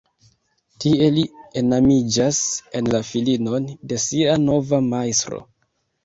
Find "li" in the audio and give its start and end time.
1.17-1.25